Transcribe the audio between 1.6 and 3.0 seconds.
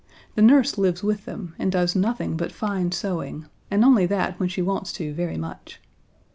does nothing but fine